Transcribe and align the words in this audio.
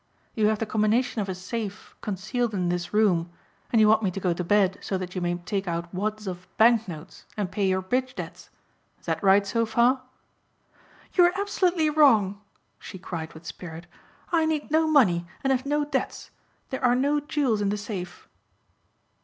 You 0.33 0.47
have 0.47 0.57
the 0.57 0.65
combination 0.65 1.21
of 1.21 1.29
a 1.29 1.35
safe 1.35 1.95
concealed 2.01 2.55
in 2.55 2.69
this 2.69 2.91
room 2.91 3.29
and 3.71 3.79
you 3.79 3.87
want 3.87 4.01
me 4.01 4.09
to 4.09 4.19
go 4.19 4.33
to 4.33 4.43
bed 4.43 4.79
so 4.81 4.97
that 4.97 5.13
you 5.13 5.21
may 5.21 5.35
take 5.35 5.67
out 5.67 5.93
wads 5.93 6.25
of 6.25 6.47
bank 6.57 6.87
notes 6.87 7.27
and 7.37 7.51
pay 7.51 7.67
your 7.67 7.83
bridge 7.83 8.15
debts. 8.15 8.49
Is 8.99 9.05
that 9.05 9.21
right 9.21 9.45
so 9.45 9.63
far?" 9.63 10.01
"You 11.13 11.25
are 11.25 11.39
absolutely 11.39 11.91
wrong," 11.91 12.41
she 12.79 12.97
cried 12.97 13.33
with 13.35 13.45
spirit. 13.45 13.85
"I 14.31 14.47
need 14.47 14.71
no 14.71 14.87
money 14.87 15.27
and 15.43 15.51
have 15.51 15.67
no 15.67 15.85
debts. 15.85 16.31
There 16.71 16.83
are 16.83 16.95
no 16.95 17.19
jewels 17.19 17.61
in 17.61 17.69
the 17.69 17.77
safe." 17.77 18.27